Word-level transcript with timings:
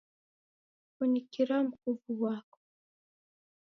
Funikira 0.95 1.57
mkuvu 1.67 2.09
ghwako. 2.17 2.59